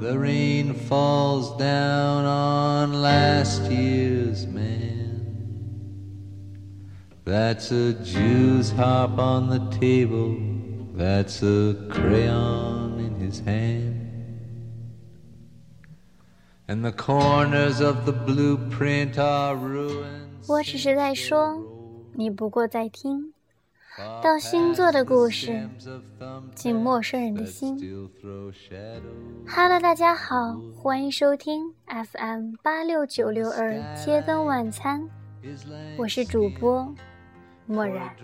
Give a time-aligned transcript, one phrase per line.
[0.00, 5.22] The rain falls down on last year's man.
[7.24, 10.36] That's a Jew's harp on the table.
[10.94, 14.00] That's a crayon in his hand.
[16.66, 20.48] And the corners of the blueprint are ruins.
[20.48, 21.62] 我只是在说，
[22.14, 23.32] 你不过在听。
[24.21, 25.67] 到星座的故事，
[26.53, 27.75] 进陌生人的心。
[29.47, 35.01] Hello，大家好，欢迎收听 FM 八六九六二街灯晚餐，
[35.97, 36.93] 我是主播
[37.65, 38.15] 漠然。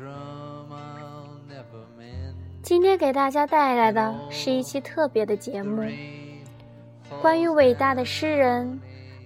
[2.61, 5.81] 今天给大家带来的是一期特别的节目，
[7.19, 8.79] 关于伟大的诗人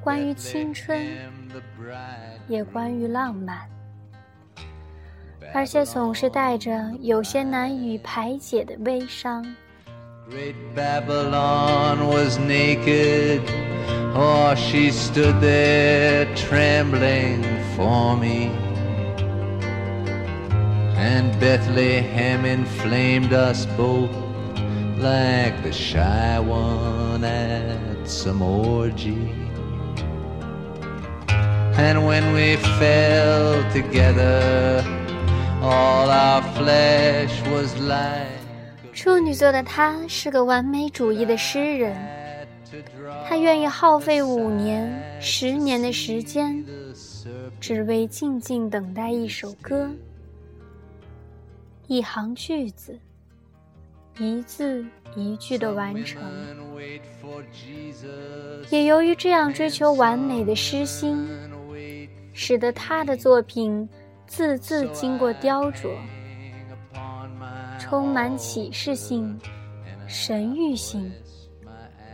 [0.00, 1.00] 关于青春，
[2.48, 3.68] 也关于浪漫，
[5.54, 9.44] 而且总是带着有些难以排解的悲伤。
[20.97, 24.11] and Bethlehem inflamed us both
[24.97, 29.31] like the shy one at some orgy.
[31.77, 34.83] And when we fell together,
[35.61, 38.27] all our flesh was like.
[38.93, 41.95] 处女座的他是个完美主义的诗人，
[43.28, 46.64] 他愿意耗费五年、十年的时间，
[47.60, 49.90] 只为静静等待一首歌。
[51.86, 52.98] 一行句子，
[54.18, 54.84] 一字
[55.14, 56.22] 一句的完成，
[58.70, 61.28] 也由于这样追求完美的诗心，
[62.32, 63.86] 使得他的作品
[64.26, 65.90] 字字经过雕琢，
[67.78, 69.38] 充满启示性、
[70.06, 71.12] 神谕性，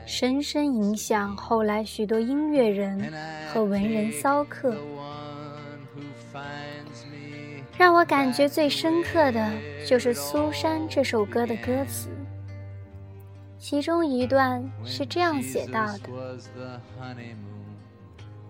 [0.08, 3.12] 深深影响后来许多音乐人
[3.52, 4.74] 和文人骚客。
[7.76, 9.52] 让我感觉最深刻的
[9.86, 12.08] 就是《苏珊》这首歌的歌词，
[13.58, 16.08] 其中一段是这样写到的：“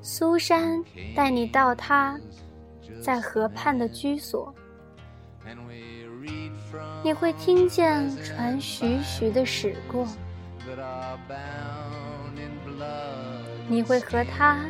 [0.00, 0.80] 苏珊
[1.12, 2.16] 带你到她
[3.02, 4.54] 在河畔的居所，
[7.02, 10.06] 你会听见船徐徐的驶过，
[13.69, 14.64] 你会和他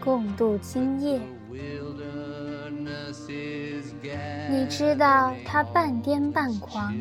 [0.00, 1.20] 共度今夜。”
[4.50, 6.94] 你知道他半癫半狂，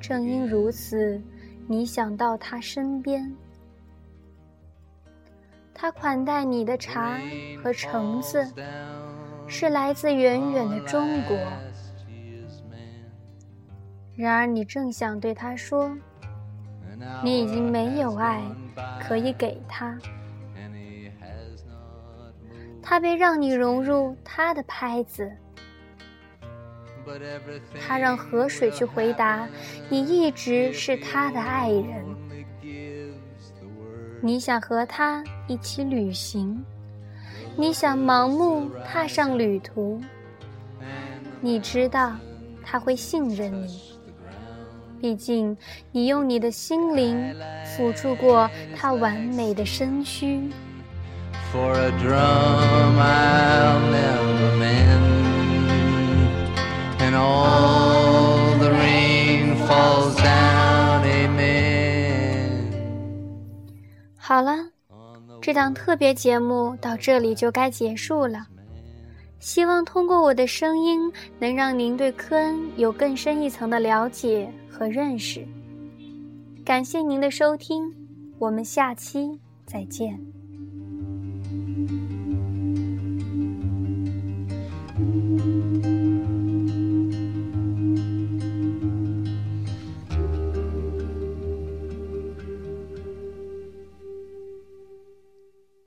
[0.00, 1.20] 正因如此，
[1.66, 3.34] 你想到他身边。
[5.74, 7.18] 他款待你的茶
[7.62, 8.46] 和橙子，
[9.46, 11.36] 是来自远远的中国。
[14.16, 15.96] 然而，你正想对他说，
[17.22, 18.42] 你已经没有爱
[19.00, 19.98] 可以给他。
[22.82, 25.30] 他便让你融入他的拍子，
[27.86, 29.46] 他让河水去回答
[29.90, 32.04] 你一直是他的爱人。
[34.20, 36.64] 你想和他一起旅行，
[37.56, 40.00] 你想盲目踏上旅途，
[41.40, 42.16] 你知道
[42.64, 43.97] 他会信任你，
[45.00, 45.56] 毕竟
[45.92, 47.34] 你用你的心灵
[47.64, 50.50] 辅助过他完美的身躯。
[64.16, 64.52] 好了，
[65.40, 68.46] 这档特别节目到这里就该结束了。
[69.38, 75.46] 希望通过我的声音能让您对科恩有更深一层的了解和认识。
[76.64, 77.92] 感谢您的收听
[78.38, 80.18] 我们下期再见。